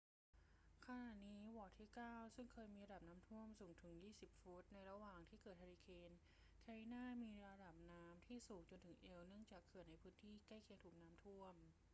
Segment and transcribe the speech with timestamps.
[0.87, 6.11] ขณะนี้ วอร์ดที่เก้าซึ่งเคยมีระดับน้ำท่วมสูงถึง 20 ฟุตในระหว่างที่เกิดเฮอร์ริเคน
[6.61, 11.55] แคทรีนามีระดับน้ำที่สูงจนถึงเอวเนื่องจากเขื่อนในพื้นที่ใกล้เคียงถูกน้ำท่วม